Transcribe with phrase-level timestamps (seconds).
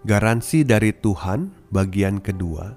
[0.00, 2.72] Garansi dari Tuhan bagian kedua.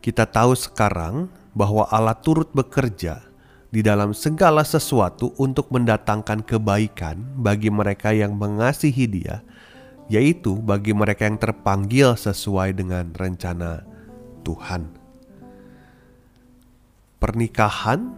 [0.00, 3.20] Kita tahu sekarang bahwa Allah turut bekerja
[3.68, 9.44] di dalam segala sesuatu untuk mendatangkan kebaikan bagi mereka yang mengasihi Dia,
[10.08, 13.84] yaitu bagi mereka yang terpanggil sesuai dengan rencana
[14.40, 14.88] Tuhan.
[17.20, 18.08] Pernikahan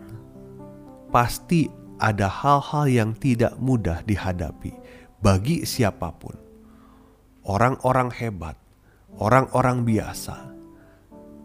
[1.11, 1.67] pasti
[1.99, 4.71] ada hal-hal yang tidak mudah dihadapi
[5.19, 6.44] bagi siapa pun
[7.45, 8.57] orang-orang hebat,
[9.21, 10.53] orang-orang biasa,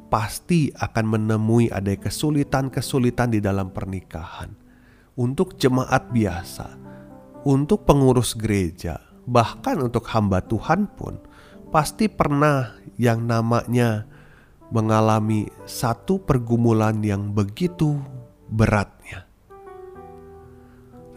[0.07, 4.55] pasti akan menemui ada kesulitan-kesulitan di dalam pernikahan.
[5.19, 6.79] Untuk jemaat biasa,
[7.43, 11.19] untuk pengurus gereja, bahkan untuk hamba Tuhan pun,
[11.69, 14.07] pasti pernah yang namanya
[14.71, 17.99] mengalami satu pergumulan yang begitu
[18.47, 19.27] beratnya.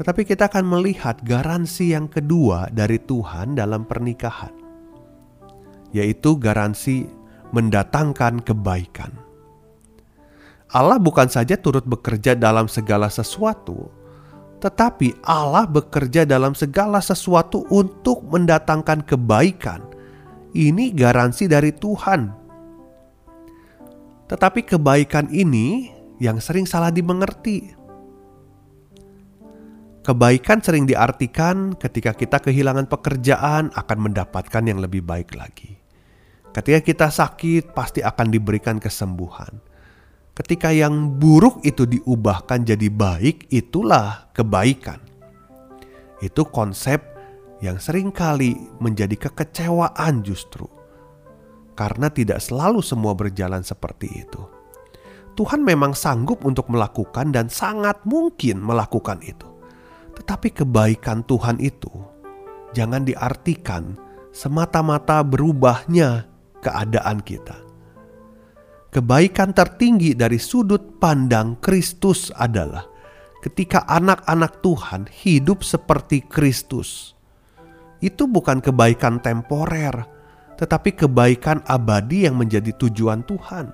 [0.03, 4.62] Tetapi kita akan melihat garansi yang kedua dari Tuhan dalam pernikahan
[5.93, 7.07] yaitu garansi
[7.53, 9.13] mendatangkan kebaikan.
[10.73, 13.93] Allah bukan saja turut bekerja dalam segala sesuatu,
[14.65, 19.85] tetapi Allah bekerja dalam segala sesuatu untuk mendatangkan kebaikan.
[20.57, 22.33] Ini garansi dari Tuhan.
[24.31, 27.75] Tetapi kebaikan ini yang sering salah dimengerti.
[30.07, 35.82] Kebaikan sering diartikan ketika kita kehilangan pekerjaan akan mendapatkan yang lebih baik lagi.
[36.53, 39.57] Ketika kita sakit, pasti akan diberikan kesembuhan.
[40.37, 45.01] Ketika yang buruk itu diubahkan jadi baik, itulah kebaikan.
[46.21, 47.01] Itu konsep
[47.65, 50.69] yang sering kali menjadi kekecewaan justru.
[51.73, 54.43] Karena tidak selalu semua berjalan seperti itu.
[55.33, 59.49] Tuhan memang sanggup untuk melakukan dan sangat mungkin melakukan itu.
[60.13, 61.89] Tetapi kebaikan Tuhan itu
[62.77, 63.97] jangan diartikan
[64.33, 66.32] semata-mata berubahnya
[66.63, 67.59] keadaan kita.
[68.93, 72.87] Kebaikan tertinggi dari sudut pandang Kristus adalah
[73.43, 77.19] ketika anak-anak Tuhan hidup seperti Kristus.
[77.99, 80.07] Itu bukan kebaikan temporer,
[80.57, 83.67] tetapi kebaikan abadi yang menjadi tujuan Tuhan.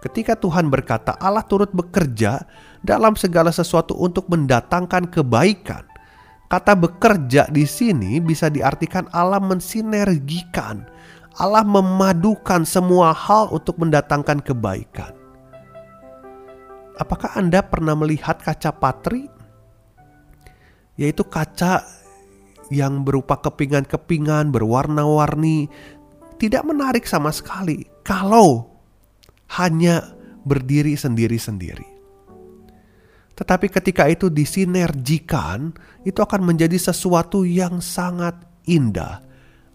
[0.00, 2.40] Ketika Tuhan berkata, "Allah turut bekerja
[2.80, 5.84] dalam segala sesuatu untuk mendatangkan kebaikan,"
[6.50, 10.82] Kata bekerja di sini bisa diartikan Allah mensinergikan,
[11.38, 15.14] Allah memadukan semua hal untuk mendatangkan kebaikan.
[16.98, 19.30] Apakah Anda pernah melihat kaca patri?
[20.98, 21.86] Yaitu kaca
[22.74, 25.70] yang berupa kepingan-kepingan berwarna-warni,
[26.42, 28.74] tidak menarik sama sekali kalau
[29.54, 30.02] hanya
[30.42, 31.89] berdiri sendiri-sendiri.
[33.40, 35.72] Tetapi ketika itu disinergikan,
[36.04, 38.36] itu akan menjadi sesuatu yang sangat
[38.68, 39.24] indah.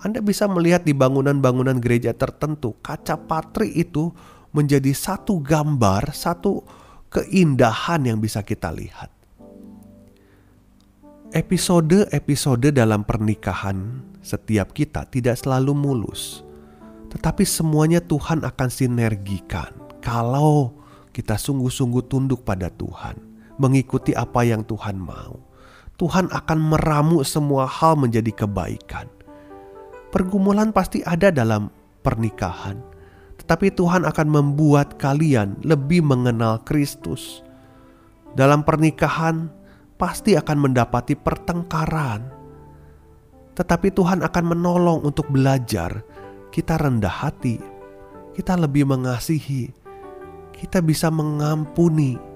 [0.05, 4.13] Anda bisa melihat di bangunan-bangunan gereja tertentu, kaca patri itu
[4.53, 6.61] menjadi satu gambar, satu
[7.09, 9.09] keindahan yang bisa kita lihat.
[11.33, 16.45] Episode-episode dalam pernikahan setiap kita tidak selalu mulus,
[17.09, 19.73] tetapi semuanya Tuhan akan sinergikan
[20.05, 20.77] kalau
[21.09, 25.39] kita sungguh-sungguh tunduk pada Tuhan mengikuti apa yang Tuhan mau.
[25.95, 29.07] Tuhan akan meramu semua hal menjadi kebaikan.
[30.11, 31.71] Pergumulan pasti ada dalam
[32.03, 32.79] pernikahan,
[33.39, 37.43] tetapi Tuhan akan membuat kalian lebih mengenal Kristus.
[38.35, 39.47] Dalam pernikahan
[39.95, 42.27] pasti akan mendapati pertengkaran,
[43.55, 46.03] tetapi Tuhan akan menolong untuk belajar.
[46.51, 47.59] Kita rendah hati,
[48.35, 49.71] kita lebih mengasihi,
[50.55, 52.34] kita bisa mengampuni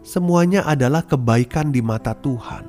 [0.00, 2.64] semuanya adalah kebaikan di mata Tuhan.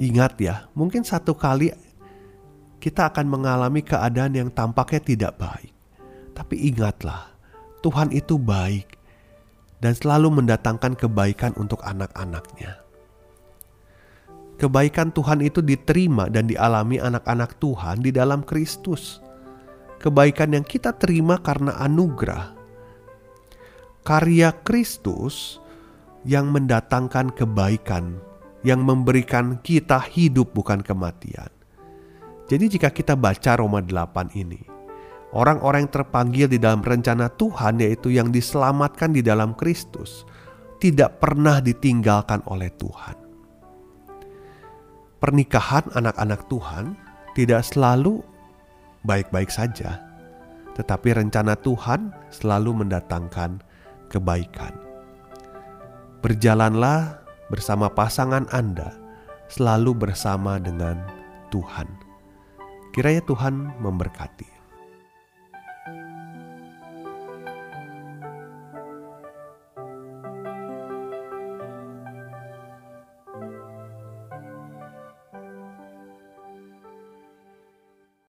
[0.00, 1.68] Ingat ya, mungkin satu kali
[2.80, 5.72] kita akan mengalami keadaan yang tampaknya tidak baik.
[6.32, 7.28] Tapi ingatlah,
[7.84, 8.96] Tuhan itu baik
[9.84, 12.80] dan selalu mendatangkan kebaikan untuk anak-anaknya.
[14.56, 19.18] Kebaikan Tuhan itu diterima dan dialami anak-anak Tuhan di dalam Kristus.
[19.98, 22.61] Kebaikan yang kita terima karena anugerah
[24.02, 25.62] karya Kristus
[26.26, 28.18] yang mendatangkan kebaikan,
[28.66, 31.50] yang memberikan kita hidup bukan kematian.
[32.50, 34.60] Jadi jika kita baca Roma 8 ini,
[35.34, 40.26] orang-orang yang terpanggil di dalam rencana Tuhan yaitu yang diselamatkan di dalam Kristus,
[40.82, 43.16] tidak pernah ditinggalkan oleh Tuhan.
[45.22, 46.98] Pernikahan anak-anak Tuhan
[47.38, 48.26] tidak selalu
[49.06, 50.02] baik-baik saja,
[50.74, 53.62] tetapi rencana Tuhan selalu mendatangkan
[54.12, 54.76] kebaikan.
[56.20, 58.92] Berjalanlah bersama pasangan Anda,
[59.48, 61.00] selalu bersama dengan
[61.48, 61.88] Tuhan.
[62.92, 64.51] Kiranya Tuhan memberkati.